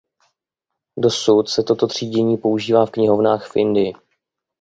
Dosud 0.99 1.47
se 1.49 1.63
toto 1.63 1.87
třídění 1.87 2.37
používá 2.37 2.85
v 2.85 2.91
knihovnách 2.91 3.51
v 3.51 3.55
Indii. 3.57 3.93